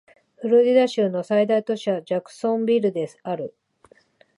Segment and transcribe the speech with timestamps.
[0.37, 3.53] フロリダ州の最大都市はジャクソンビルである